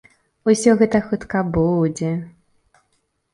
Усё 0.53 0.71
гэта 0.79 1.01
хутка 1.09 1.43
будзе! 1.59 2.11